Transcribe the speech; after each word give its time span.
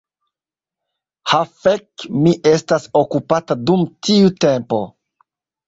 "Ha 1.33 1.41
fek' 1.65 2.07
mi 2.25 2.33
estas 2.53 2.89
okupata 3.03 3.61
dum 3.69 3.87
tiu 4.09 4.35
tempo" 4.49 4.85